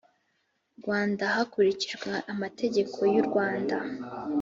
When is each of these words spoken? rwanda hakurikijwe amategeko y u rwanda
rwanda 0.79 1.23
hakurikijwe 1.35 2.09
amategeko 2.33 2.99
y 3.13 3.15
u 3.21 3.23
rwanda 3.27 3.77